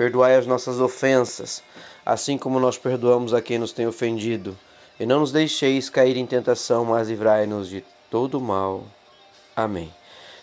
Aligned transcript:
Perdoai 0.00 0.34
as 0.34 0.46
nossas 0.46 0.80
ofensas, 0.80 1.62
assim 2.06 2.38
como 2.38 2.58
nós 2.58 2.78
perdoamos 2.78 3.34
a 3.34 3.42
quem 3.42 3.58
nos 3.58 3.70
tem 3.70 3.86
ofendido. 3.86 4.56
E 4.98 5.04
não 5.04 5.20
nos 5.20 5.30
deixeis 5.30 5.90
cair 5.90 6.16
em 6.16 6.24
tentação, 6.24 6.86
mas 6.86 7.10
livrai-nos 7.10 7.68
de 7.68 7.84
todo 8.10 8.40
mal. 8.40 8.82
Amém. 9.54 9.92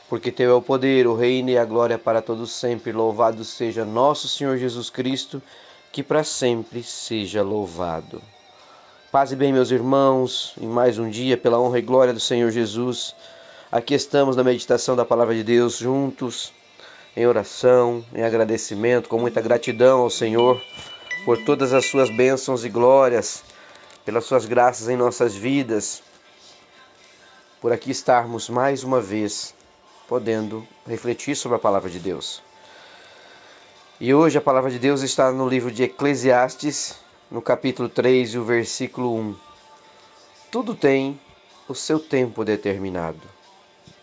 Porque 0.08 0.32
teu 0.32 0.52
é 0.52 0.54
o 0.54 0.62
poder, 0.62 1.08
o 1.08 1.16
reino 1.16 1.50
e 1.50 1.58
a 1.58 1.66
glória 1.66 1.98
para 1.98 2.22
todos 2.22 2.52
sempre. 2.52 2.92
Louvado 2.92 3.44
seja 3.44 3.84
nosso 3.84 4.28
Senhor 4.28 4.60
Jesus 4.60 4.92
Cristo, 4.92 5.42
que 5.92 6.04
para 6.04 6.24
sempre 6.24 6.84
seja 6.84 7.42
louvado. 7.42 8.22
Paz 9.12 9.32
e 9.32 9.36
bem, 9.36 9.52
meus 9.52 9.72
irmãos, 9.72 10.54
em 10.62 10.68
mais 10.68 11.00
um 11.00 11.10
dia, 11.10 11.36
pela 11.36 11.60
honra 11.60 11.80
e 11.80 11.82
glória 11.82 12.14
do 12.14 12.20
Senhor 12.20 12.52
Jesus. 12.52 13.16
Aqui 13.72 13.96
estamos 13.96 14.36
na 14.36 14.44
meditação 14.44 14.96
da 14.96 15.04
palavra 15.04 15.34
de 15.34 15.44
Deus 15.44 15.80
juntos 15.80 16.54
em 17.16 17.26
oração, 17.26 18.06
em 18.14 18.24
agradecimento, 18.24 19.10
com 19.10 19.20
muita 19.20 19.42
gratidão 19.42 20.02
ao 20.02 20.10
Senhor 20.10 20.62
por 21.26 21.38
todas 21.44 21.74
as 21.74 21.86
suas 21.86 22.10
bênçãos 22.10 22.64
e 22.64 22.70
glórias, 22.70 23.44
pelas 24.06 24.26
suas 24.26 24.46
graças 24.46 24.88
em 24.88 24.96
nossas 24.96 25.36
vidas, 25.36 26.02
por 27.60 27.74
aqui 27.74 27.92
estarmos 27.92 28.50
mais 28.50 28.84
uma 28.84 29.02
vez 29.02 29.54
podendo 30.08 30.66
refletir 30.88 31.36
sobre 31.36 31.58
a 31.58 31.60
palavra 31.60 31.90
de 31.90 32.00
Deus. 32.00 32.42
E 34.00 34.14
hoje 34.14 34.38
a 34.38 34.42
palavra 34.42 34.72
de 34.72 34.80
Deus 34.80 35.02
está 35.02 35.32
no 35.32 35.50
livro 35.50 35.72
de 35.72 35.84
Eclesiastes, 35.84 36.96
no 37.30 37.42
capítulo 37.42 37.90
3 37.90 38.36
e 38.36 38.38
o 38.38 38.44
versículo 38.44 39.14
1. 39.16 39.36
Tudo 40.50 40.76
tem 40.76 41.20
o 41.68 41.76
seu 41.76 42.00
tempo 42.00 42.46
determinado. 42.46 43.22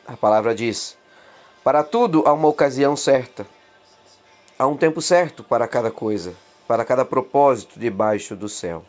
A 0.07 0.17
palavra 0.17 0.55
diz: 0.55 0.99
para 1.65 1.83
tudo 1.83 2.23
há 2.27 2.33
uma 2.35 2.47
ocasião 2.47 2.95
certa. 2.95 3.47
Há 4.59 4.67
um 4.67 4.77
tempo 4.77 5.01
certo 5.01 5.43
para 5.43 5.67
cada 5.67 5.91
coisa, 5.91 6.37
para 6.69 6.85
cada 6.85 7.07
propósito 7.07 7.81
debaixo 7.81 8.37
do 8.37 8.51
céu. 8.51 8.85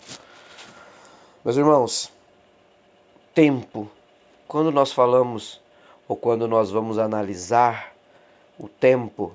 Meus 1.44 1.56
irmãos, 1.56 2.12
tempo. 3.34 3.90
Quando 4.46 4.72
nós 4.72 4.92
falamos 4.92 5.62
ou 6.06 6.18
quando 6.18 6.48
nós 6.48 6.70
vamos 6.70 7.00
analisar 7.00 7.96
o 8.60 8.68
tempo, 8.68 9.34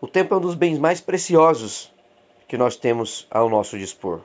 o 0.00 0.06
tempo 0.06 0.32
é 0.34 0.38
um 0.38 0.40
dos 0.40 0.54
bens 0.54 0.78
mais 0.78 1.00
preciosos 1.00 1.92
que 2.46 2.56
nós 2.56 2.76
temos 2.76 3.26
ao 3.30 3.48
nosso 3.50 3.76
dispor. 3.76 4.20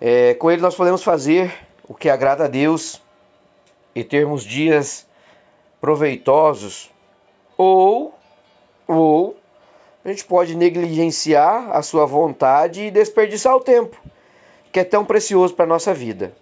É, 0.00 0.34
com 0.34 0.50
ele 0.50 0.62
nós 0.62 0.74
podemos 0.74 1.02
fazer 1.02 1.54
o 1.86 1.94
que 1.94 2.08
agrada 2.08 2.46
a 2.46 2.48
Deus 2.48 3.00
e 3.94 4.02
termos 4.02 4.42
dias 4.42 5.05
proveitosos, 5.86 6.90
ou, 7.56 8.12
ou 8.88 9.36
a 10.04 10.08
gente 10.08 10.24
pode 10.24 10.56
negligenciar 10.56 11.70
a 11.70 11.80
sua 11.80 12.04
vontade 12.04 12.82
e 12.82 12.90
desperdiçar 12.90 13.54
o 13.54 13.60
tempo, 13.60 13.96
que 14.72 14.80
é 14.80 14.84
tão 14.84 15.04
precioso 15.04 15.54
para 15.54 15.64
a 15.64 15.68
nossa 15.68 15.94
vida. 15.94 16.34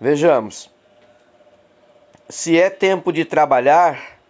Vejamos, 0.00 0.70
se 2.30 2.58
é 2.58 2.70
tempo 2.70 3.12
de 3.12 3.26
trabalhar 3.26 4.20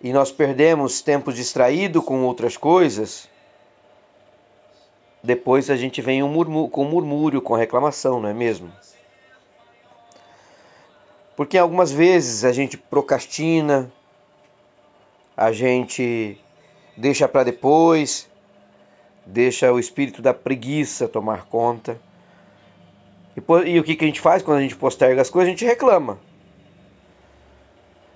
e 0.00 0.12
nós 0.12 0.30
perdemos 0.30 1.02
tempo 1.02 1.32
distraído 1.32 2.00
com 2.00 2.22
outras 2.22 2.56
coisas, 2.56 3.28
depois 5.20 5.68
a 5.68 5.74
gente 5.74 6.00
vem 6.00 6.22
um 6.22 6.28
murmúrio, 6.28 6.70
com 6.70 6.84
murmúrio, 6.84 7.42
com 7.42 7.54
reclamação, 7.54 8.20
não 8.20 8.28
é 8.28 8.32
mesmo? 8.32 8.70
Porque 11.42 11.58
algumas 11.58 11.90
vezes 11.90 12.44
a 12.44 12.52
gente 12.52 12.78
procrastina, 12.78 13.92
a 15.36 15.50
gente 15.50 16.38
deixa 16.96 17.26
para 17.26 17.42
depois, 17.42 18.30
deixa 19.26 19.72
o 19.72 19.80
espírito 19.80 20.22
da 20.22 20.32
preguiça 20.32 21.08
tomar 21.08 21.46
conta. 21.46 22.00
E, 23.36 23.70
e 23.72 23.80
o 23.80 23.82
que, 23.82 23.96
que 23.96 24.04
a 24.04 24.06
gente 24.06 24.20
faz 24.20 24.40
quando 24.40 24.58
a 24.58 24.60
gente 24.60 24.76
posterga 24.76 25.20
as 25.20 25.30
coisas? 25.30 25.48
A 25.48 25.50
gente 25.50 25.64
reclama. 25.64 26.20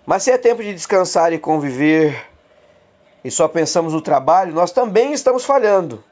Mas 0.07 0.23
se 0.23 0.31
é 0.31 0.39
tempo 0.39 0.63
de 0.63 0.73
descansar 0.73 1.33
e 1.33 1.39
conviver 1.41 2.29
e 3.25 3.31
só 3.33 3.49
pensamos 3.49 3.93
no 3.93 4.01
trabalho, 4.01 4.55
nós 4.55 4.71
também 4.71 5.13
estamos 5.13 5.45
falhando 5.45 6.05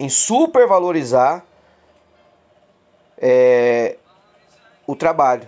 em 0.00 0.08
supervalorizar 0.08 1.44
é, 3.18 3.98
o 4.86 4.96
trabalho 4.96 5.46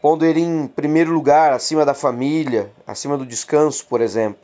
pondo 0.00 0.24
ele 0.24 0.40
em 0.40 0.66
primeiro 0.66 1.12
lugar, 1.12 1.52
acima 1.52 1.84
da 1.84 1.94
família, 1.94 2.70
acima 2.86 3.16
do 3.16 3.26
descanso, 3.26 3.86
por 3.86 4.00
exemplo. 4.00 4.40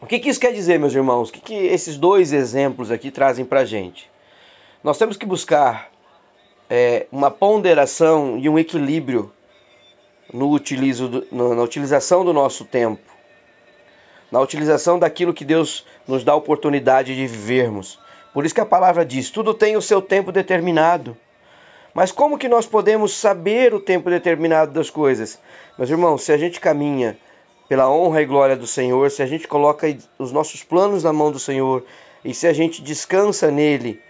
O 0.00 0.06
que, 0.06 0.18
que 0.18 0.28
isso 0.28 0.40
quer 0.40 0.52
dizer, 0.52 0.78
meus 0.78 0.94
irmãos? 0.94 1.28
O 1.28 1.32
que, 1.32 1.40
que 1.40 1.54
esses 1.54 1.96
dois 1.96 2.32
exemplos 2.32 2.90
aqui 2.90 3.10
trazem 3.10 3.44
para 3.44 3.60
a 3.60 3.64
gente? 3.64 4.10
Nós 4.82 4.96
temos 4.96 5.16
que 5.16 5.26
buscar 5.26 5.90
é, 6.68 7.06
uma 7.12 7.30
ponderação 7.30 8.38
e 8.38 8.48
um 8.48 8.58
equilíbrio 8.58 9.30
no 10.32 10.50
utilizo, 10.50 11.26
no, 11.30 11.54
na 11.54 11.62
utilização 11.62 12.24
do 12.24 12.32
nosso 12.32 12.64
tempo, 12.64 13.10
na 14.30 14.40
utilização 14.40 14.98
daquilo 14.98 15.34
que 15.34 15.44
Deus 15.44 15.84
nos 16.06 16.24
dá 16.24 16.32
a 16.32 16.36
oportunidade 16.36 17.14
de 17.14 17.26
vivermos. 17.26 17.98
Por 18.32 18.46
isso 18.46 18.54
que 18.54 18.60
a 18.60 18.66
palavra 18.66 19.04
diz: 19.04 19.30
tudo 19.30 19.52
tem 19.52 19.76
o 19.76 19.82
seu 19.82 20.00
tempo 20.00 20.30
determinado. 20.30 21.16
Mas 21.92 22.12
como 22.12 22.38
que 22.38 22.48
nós 22.48 22.66
podemos 22.66 23.14
saber 23.14 23.74
o 23.74 23.80
tempo 23.80 24.10
determinado 24.10 24.72
das 24.72 24.90
coisas? 24.90 25.38
Meus 25.76 25.90
irmãos, 25.90 26.22
se 26.22 26.32
a 26.32 26.36
gente 26.36 26.60
caminha 26.60 27.18
pela 27.68 27.90
honra 27.90 28.22
e 28.22 28.26
glória 28.26 28.56
do 28.56 28.66
Senhor, 28.66 29.10
se 29.10 29.22
a 29.22 29.26
gente 29.26 29.48
coloca 29.48 29.86
os 30.18 30.32
nossos 30.32 30.62
planos 30.62 31.04
na 31.04 31.12
mão 31.12 31.32
do 31.32 31.38
Senhor 31.38 31.84
e 32.24 32.34
se 32.34 32.46
a 32.46 32.52
gente 32.52 32.82
descansa 32.82 33.50
nele 33.50 34.00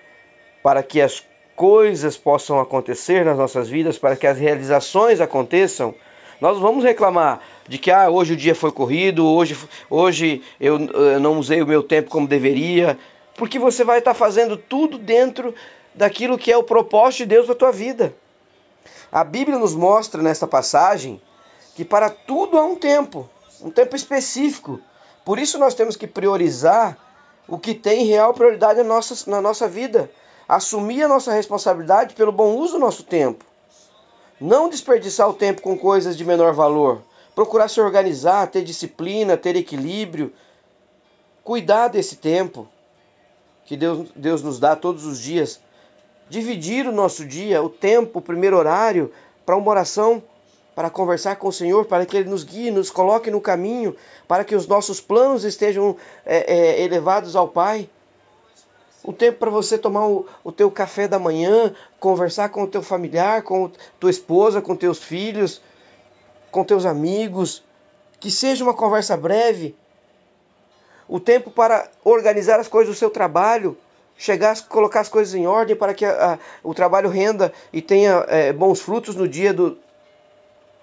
para 0.63 0.83
que 0.83 1.01
as 1.01 1.25
coisas 1.57 2.17
possam 2.17 2.59
acontecer 2.59 3.25
nas 3.25 3.37
nossas 3.37 3.69
vidas, 3.69 3.99
para 3.99 4.17
que 4.17 4.27
as 4.27 4.39
realizações 4.39 5.21
aconteçam, 5.21 5.95
nós 6.41 6.59
vamos 6.59 6.85
reclamar 6.85 7.41
de 7.69 7.77
que 7.77 7.91
ah, 7.91 8.09
hoje 8.09 8.33
o 8.33 8.37
dia 8.37 8.55
foi 8.55 8.73
corrido, 8.73 9.27
hoje, 9.27 9.57
hoje 9.89 10.43
eu, 10.59 10.79
eu 10.79 11.21
não 11.21 11.39
usei 11.39 11.61
o 11.61 11.67
meu 11.67 11.83
tempo 11.83 12.09
como 12.09 12.27
deveria, 12.27 12.99
porque 13.37 13.59
você 13.59 13.85
vai 13.85 13.99
estar 13.99 14.15
fazendo 14.15 14.57
tudo 14.57 14.97
dentro 14.97 15.55
daquilo 15.95 16.39
que 16.39 16.53
é 16.53 16.57
o 16.57 16.63
propósito 16.63 17.19
de 17.19 17.27
Deus 17.27 17.47
para 17.47 17.55
a 17.55 17.59
tua 17.59 17.73
vida. 17.73 18.15
A 19.11 19.25
Bíblia 19.25 19.59
nos 19.59 19.75
mostra 19.75 20.23
nesta 20.23 20.47
passagem 20.47 21.21
que 21.75 21.85
para 21.85 22.11
tudo 22.11 22.59
há 22.59 22.65
um 22.65 22.77
tempo, 22.77 23.29
um 23.61 23.71
tempo 23.71 23.97
específico. 23.97 24.81
Por 25.25 25.39
isso 25.39 25.59
nós 25.59 25.75
temos 25.75 25.97
que 25.97 26.07
priorizar 26.07 26.97
o 27.49 27.59
que 27.59 27.75
tem 27.75 28.07
real 28.07 28.33
prioridade 28.33 28.79
na 28.79 28.85
nossa, 28.85 29.31
na 29.31 29.41
nossa 29.41 29.69
vida. 29.69 30.11
Assumir 30.49 31.03
a 31.03 31.09
nossa 31.09 31.33
responsabilidade 31.33 32.15
pelo 32.15 32.33
bom 32.33 32.57
uso 32.57 32.75
do 32.75 32.79
nosso 32.79 33.03
tempo. 33.03 33.45
Não 34.41 34.69
desperdiçar 34.69 35.29
o 35.29 35.35
tempo 35.35 35.61
com 35.61 35.77
coisas 35.77 36.17
de 36.17 36.25
menor 36.25 36.55
valor. 36.55 37.03
Procurar 37.35 37.69
se 37.69 37.81
organizar, 37.81 38.47
ter 38.49 38.63
disciplina, 38.63 39.37
ter 39.37 39.57
equilíbrio. 39.57 40.33
Cuidar 41.45 41.89
desse 41.89 42.17
tempo 42.17 42.69
que 43.65 43.77
Deus, 43.77 44.09
Deus 44.15 44.43
nos 44.43 44.59
dá 44.59 44.75
todos 44.75 45.05
os 45.05 45.19
dias 45.21 45.61
dividir 46.31 46.87
o 46.87 46.93
nosso 46.93 47.27
dia, 47.27 47.61
o 47.61 47.69
tempo, 47.69 48.21
o 48.21 48.23
primeiro 48.23 48.57
horário, 48.57 49.13
para 49.45 49.57
uma 49.57 49.69
oração, 49.69 50.23
para 50.77 50.89
conversar 50.89 51.35
com 51.37 51.49
o 51.49 51.53
Senhor, 51.53 51.85
para 51.85 52.07
que 52.07 52.17
Ele 52.17 52.31
nos 52.31 52.45
guie, 52.45 52.71
nos 52.71 52.89
coloque 52.89 53.33
no 53.33 53.41
caminho, 53.41 53.97
para 54.29 54.45
que 54.45 54.55
os 54.55 54.67
nossos 54.69 55.01
planos 55.01 55.43
estejam 55.43 55.97
é, 56.25 56.55
é, 56.55 56.83
elevados 56.83 57.35
ao 57.35 57.49
Pai. 57.49 57.91
O 59.03 59.13
tempo 59.13 59.39
para 59.39 59.51
você 59.51 59.77
tomar 59.77 60.07
o, 60.07 60.27
o 60.45 60.53
teu 60.53 60.71
café 60.71 61.09
da 61.09 61.19
manhã, 61.19 61.75
conversar 61.99 62.51
com 62.51 62.63
o 62.63 62.69
teu 62.69 62.83
familiar, 62.83 63.43
com 63.43 63.69
tua 63.99 64.11
esposa, 64.11 64.63
com 64.63 64.77
teus 64.77 65.03
filhos, 65.03 65.61
com 66.53 66.63
teus 66.63 66.87
amigos, 66.87 67.65
que 68.21 68.31
seja 68.31 68.63
uma 68.63 68.75
conversa 68.75 69.17
breve. 69.17 69.75
O 71.09 71.19
tempo 71.19 71.51
para 71.51 71.91
organizar 72.05 72.61
as 72.61 72.69
coisas 72.69 72.95
do 72.95 72.99
seu 72.99 73.11
trabalho, 73.11 73.77
chegar 74.21 74.53
a 74.53 74.61
colocar 74.61 75.01
as 75.01 75.09
coisas 75.09 75.35
em 75.35 75.47
ordem 75.47 75.75
para 75.75 75.95
que 75.95 76.05
a, 76.05 76.35
a, 76.35 76.39
o 76.63 76.75
trabalho 76.75 77.09
renda 77.09 77.51
e 77.73 77.81
tenha 77.81 78.27
é, 78.29 78.53
bons 78.53 78.79
frutos 78.79 79.17
no 79.17 79.27
dia 79.27 79.51
do, 79.51 79.79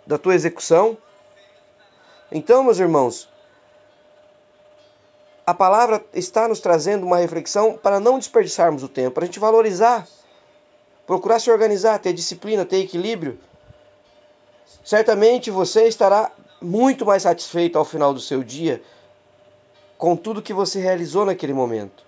da 0.07 0.17
tua 0.17 0.33
execução. 0.33 0.97
Então, 2.31 2.63
meus 2.63 2.79
irmãos, 2.79 3.29
a 5.45 5.53
palavra 5.53 6.03
está 6.15 6.47
nos 6.47 6.59
trazendo 6.59 7.05
uma 7.05 7.17
reflexão 7.17 7.77
para 7.77 7.99
não 7.99 8.17
desperdiçarmos 8.17 8.81
o 8.81 8.89
tempo, 8.89 9.11
para 9.11 9.23
a 9.23 9.27
gente 9.27 9.39
valorizar, 9.39 10.07
procurar 11.05 11.39
se 11.39 11.51
organizar, 11.51 11.99
ter 11.99 12.13
disciplina, 12.13 12.65
ter 12.65 12.77
equilíbrio. 12.77 13.39
Certamente 14.83 15.51
você 15.51 15.87
estará 15.87 16.31
muito 16.59 17.05
mais 17.05 17.21
satisfeito 17.21 17.77
ao 17.77 17.85
final 17.85 18.15
do 18.15 18.19
seu 18.19 18.43
dia 18.43 18.81
com 19.95 20.15
tudo 20.15 20.41
que 20.41 20.53
você 20.53 20.79
realizou 20.79 21.23
naquele 21.23 21.53
momento, 21.53 22.06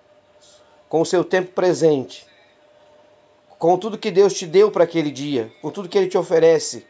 com 0.90 1.02
o 1.02 1.06
seu 1.06 1.24
tempo 1.24 1.52
presente, 1.54 2.28
com 3.60 3.78
tudo 3.78 3.98
que 3.98 4.10
Deus 4.10 4.34
te 4.34 4.48
deu 4.48 4.72
para 4.72 4.84
aquele 4.84 5.12
dia, 5.12 5.52
com 5.62 5.70
tudo 5.70 5.88
que 5.88 5.98
Ele 5.98 6.10
te 6.10 6.18
oferece. 6.18 6.86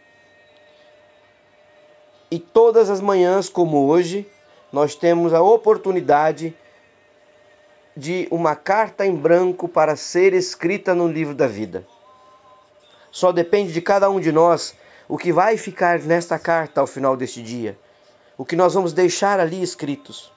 E 2.32 2.40
todas 2.40 2.90
as 2.90 3.02
manhãs, 3.02 3.50
como 3.50 3.88
hoje, 3.88 4.26
nós 4.72 4.96
temos 4.96 5.34
a 5.34 5.42
oportunidade 5.42 6.56
de 7.98 8.28
uma 8.32 8.56
carta 8.56 9.06
em 9.06 9.14
branco 9.14 9.68
para 9.68 9.96
ser 9.96 10.34
escrita 10.34 10.96
no 10.96 11.08
livro 11.08 11.36
da 11.36 11.48
vida. 11.48 11.86
Só 13.12 13.32
depende 13.32 13.74
de 13.74 13.82
cada 13.82 14.10
um 14.10 14.20
de 14.20 14.32
nós 14.32 14.76
o 15.08 15.18
que 15.18 15.34
vai 15.34 15.58
ficar 15.58 16.00
nesta 16.00 16.40
carta 16.40 16.80
ao 16.80 16.88
final 16.88 17.18
deste 17.18 17.42
dia, 17.42 17.78
o 18.38 18.46
que 18.46 18.56
nós 18.56 18.76
vamos 18.76 18.94
deixar 18.94 19.40
ali 19.40 19.62
escritos. 19.62 20.32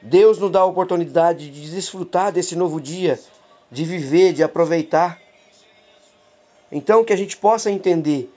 Deus 0.00 0.38
nos 0.38 0.50
dá 0.50 0.60
a 0.60 0.64
oportunidade 0.64 1.50
de 1.50 1.70
desfrutar 1.70 2.32
desse 2.32 2.54
novo 2.54 2.80
dia, 2.80 3.18
de 3.70 3.84
viver, 3.84 4.32
de 4.32 4.42
aproveitar. 4.42 5.20
Então, 6.70 7.04
que 7.04 7.12
a 7.12 7.16
gente 7.16 7.36
possa 7.36 7.70
entender 7.70 8.32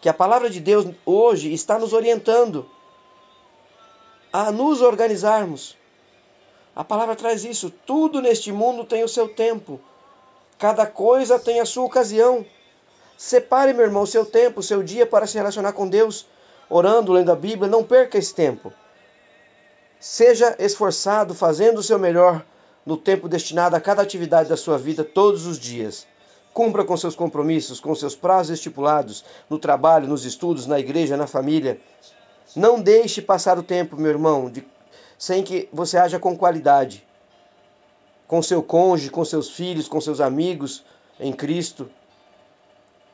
que 0.00 0.08
a 0.08 0.14
palavra 0.14 0.48
de 0.48 0.60
Deus 0.60 0.86
hoje 1.04 1.52
está 1.52 1.78
nos 1.78 1.92
orientando 1.92 2.68
a 4.32 4.52
nos 4.52 4.80
organizarmos. 4.80 5.76
A 6.74 6.84
palavra 6.84 7.16
traz 7.16 7.44
isso. 7.44 7.70
Tudo 7.70 8.20
neste 8.20 8.52
mundo 8.52 8.84
tem 8.84 9.02
o 9.02 9.08
seu 9.08 9.28
tempo. 9.28 9.80
Cada 10.58 10.86
coisa 10.86 11.38
tem 11.38 11.60
a 11.60 11.64
sua 11.64 11.84
ocasião. 11.84 12.44
Separe, 13.16 13.72
meu 13.72 13.84
irmão, 13.84 14.02
o 14.02 14.06
seu 14.06 14.26
tempo, 14.26 14.60
o 14.60 14.62
seu 14.62 14.82
dia 14.82 15.06
para 15.06 15.26
se 15.26 15.38
relacionar 15.38 15.72
com 15.72 15.88
Deus, 15.88 16.26
orando, 16.68 17.12
lendo 17.12 17.32
a 17.32 17.36
Bíblia. 17.36 17.70
Não 17.70 17.82
perca 17.82 18.18
esse 18.18 18.34
tempo. 18.34 18.72
Seja 20.08 20.54
esforçado, 20.60 21.34
fazendo 21.34 21.78
o 21.78 21.82
seu 21.82 21.98
melhor 21.98 22.46
no 22.86 22.96
tempo 22.96 23.28
destinado 23.28 23.74
a 23.74 23.80
cada 23.80 24.02
atividade 24.02 24.48
da 24.48 24.56
sua 24.56 24.78
vida 24.78 25.02
todos 25.02 25.46
os 25.46 25.58
dias. 25.58 26.06
Cumpra 26.54 26.84
com 26.84 26.96
seus 26.96 27.16
compromissos, 27.16 27.80
com 27.80 27.92
seus 27.92 28.14
prazos 28.14 28.56
estipulados, 28.56 29.24
no 29.50 29.58
trabalho, 29.58 30.06
nos 30.06 30.24
estudos, 30.24 30.64
na 30.64 30.78
igreja, 30.78 31.16
na 31.16 31.26
família. 31.26 31.80
Não 32.54 32.80
deixe 32.80 33.20
passar 33.20 33.58
o 33.58 33.64
tempo, 33.64 33.96
meu 33.96 34.12
irmão, 34.12 34.48
de, 34.48 34.64
sem 35.18 35.42
que 35.42 35.68
você 35.72 35.98
haja 35.98 36.20
com 36.20 36.38
qualidade. 36.38 37.04
Com 38.28 38.40
seu 38.40 38.62
cônjuge, 38.62 39.10
com 39.10 39.24
seus 39.24 39.50
filhos, 39.50 39.88
com 39.88 40.00
seus 40.00 40.20
amigos 40.20 40.84
em 41.18 41.32
Cristo. 41.32 41.90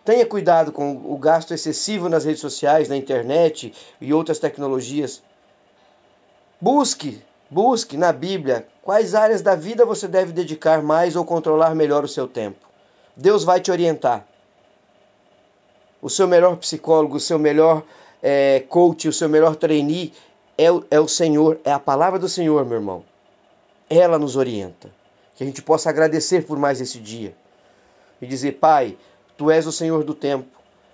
Tenha 0.05 0.27
cuidado 0.27 0.71
com 0.71 0.95
o 1.11 1.17
gasto 1.17 1.55
excessivo 1.55 2.11
nas 2.11 2.27
redes 2.27 2.43
sociais, 2.43 2.91
na 2.91 2.99
internet 2.99 3.73
e 3.99 4.13
outras 4.13 4.39
tecnologias. 4.39 5.23
Busque, 6.63 7.21
busque 7.51 7.97
na 7.97 8.13
Bíblia 8.13 8.69
quais 8.83 9.17
áreas 9.17 9.43
da 9.43 9.57
vida 9.57 9.85
você 9.85 10.07
deve 10.07 10.31
dedicar 10.31 10.81
mais 10.81 11.17
ou 11.17 11.25
controlar 11.25 11.75
melhor 11.75 12.05
o 12.05 12.09
seu 12.09 12.29
tempo. 12.29 12.69
Deus 13.17 13.43
vai 13.43 13.59
te 13.59 13.73
orientar. 13.73 14.25
O 16.01 16.09
seu 16.09 16.29
melhor 16.29 16.57
psicólogo, 16.59 17.17
o 17.17 17.21
seu 17.21 17.37
melhor 17.37 17.83
é, 18.23 18.61
coach, 18.69 19.09
o 19.09 19.13
seu 19.13 19.29
melhor 19.29 19.57
trainee 19.57 20.13
é, 20.57 20.67
é 20.89 21.01
o 21.01 21.09
Senhor, 21.09 21.59
é 21.65 21.73
a 21.73 21.81
palavra 21.81 22.17
do 22.17 22.29
Senhor, 22.29 22.65
meu 22.65 22.79
irmão. 22.79 23.05
Ela 23.91 24.17
nos 24.17 24.37
orienta. 24.37 24.89
Que 25.35 25.43
a 25.43 25.47
gente 25.49 25.63
possa 25.63 25.91
agradecer 25.91 26.47
por 26.47 26.57
mais 26.61 26.81
esse 26.81 27.01
dia. 27.01 27.35
E 28.21 28.27
dizer, 28.27 28.53
Pai, 28.61 28.97
Tu 29.37 29.51
és 29.51 29.67
o 29.67 29.73
Senhor 29.73 30.05
do 30.05 30.15
tempo. 30.15 30.47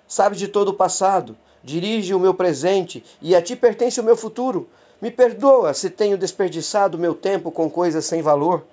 Sabes 0.08 0.38
de 0.38 0.48
todo 0.48 0.68
o 0.68 0.74
passado. 0.74 1.36
Dirige 1.62 2.14
o 2.14 2.18
meu 2.18 2.32
presente 2.32 3.04
e 3.20 3.36
a 3.36 3.42
Ti 3.42 3.54
pertence 3.54 4.00
o 4.00 4.04
meu 4.04 4.16
futuro. 4.16 4.66
Me 5.00 5.10
perdoa 5.10 5.72
se 5.74 5.90
tenho 5.90 6.18
desperdiçado 6.18 6.98
meu 6.98 7.14
tempo 7.14 7.52
com 7.52 7.70
coisas 7.70 8.04
sem 8.04 8.20
valor. 8.20 8.64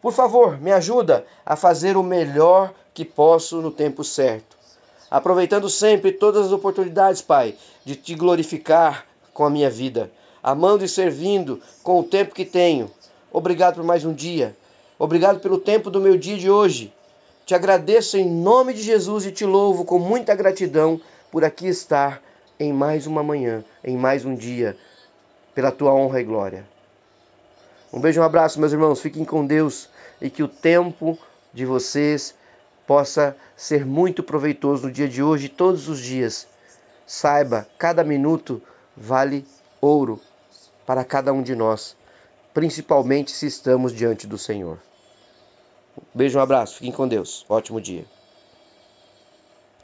Por 0.00 0.12
favor, 0.12 0.60
me 0.60 0.70
ajuda 0.70 1.26
a 1.44 1.56
fazer 1.56 1.96
o 1.96 2.02
melhor 2.02 2.72
que 2.92 3.04
posso 3.04 3.60
no 3.60 3.72
tempo 3.72 4.04
certo. 4.04 4.56
Aproveitando 5.10 5.68
sempre 5.68 6.12
todas 6.12 6.46
as 6.46 6.52
oportunidades, 6.52 7.20
Pai, 7.20 7.56
de 7.84 7.96
te 7.96 8.14
glorificar 8.14 9.04
com 9.32 9.44
a 9.44 9.50
minha 9.50 9.68
vida, 9.68 10.10
amando 10.42 10.84
e 10.84 10.88
servindo 10.88 11.60
com 11.82 11.98
o 11.98 12.04
tempo 12.04 12.34
que 12.34 12.44
tenho. 12.44 12.90
Obrigado 13.32 13.74
por 13.74 13.84
mais 13.84 14.04
um 14.04 14.12
dia. 14.12 14.56
Obrigado 14.96 15.40
pelo 15.40 15.58
tempo 15.58 15.90
do 15.90 16.00
meu 16.00 16.16
dia 16.16 16.36
de 16.36 16.48
hoje. 16.48 16.92
Te 17.44 17.54
agradeço 17.54 18.16
em 18.16 18.30
nome 18.30 18.72
de 18.72 18.80
Jesus 18.80 19.26
e 19.26 19.32
te 19.32 19.44
louvo 19.44 19.84
com 19.84 19.98
muita 19.98 20.34
gratidão 20.36 21.00
por 21.32 21.44
aqui 21.44 21.66
estar 21.66 22.22
em 22.60 22.72
mais 22.72 23.06
uma 23.06 23.22
manhã, 23.22 23.64
em 23.82 23.96
mais 23.96 24.24
um 24.24 24.34
dia, 24.34 24.76
pela 25.54 25.70
tua 25.70 25.92
honra 25.92 26.20
e 26.20 26.24
glória. 26.24 26.66
Um 27.92 28.00
beijo, 28.00 28.20
um 28.20 28.24
abraço, 28.24 28.58
meus 28.58 28.72
irmãos. 28.72 29.00
Fiquem 29.00 29.24
com 29.24 29.46
Deus 29.46 29.88
e 30.20 30.28
que 30.28 30.42
o 30.42 30.48
tempo 30.48 31.18
de 31.52 31.64
vocês 31.64 32.34
possa 32.86 33.36
ser 33.56 33.86
muito 33.86 34.22
proveitoso 34.22 34.86
no 34.86 34.92
dia 34.92 35.08
de 35.08 35.22
hoje 35.22 35.46
e 35.46 35.48
todos 35.48 35.88
os 35.88 36.00
dias. 36.00 36.46
Saiba, 37.06 37.68
cada 37.78 38.02
minuto 38.02 38.60
vale 38.96 39.46
ouro 39.80 40.20
para 40.86 41.04
cada 41.04 41.32
um 41.32 41.42
de 41.42 41.54
nós, 41.54 41.96
principalmente 42.52 43.30
se 43.30 43.46
estamos 43.46 43.92
diante 43.92 44.26
do 44.26 44.36
Senhor. 44.36 44.78
Beijo, 46.12 46.38
um 46.38 46.42
abraço, 46.42 46.76
fiquem 46.76 46.92
com 46.92 47.06
Deus. 47.06 47.46
Ótimo 47.48 47.80
dia. 47.80 48.04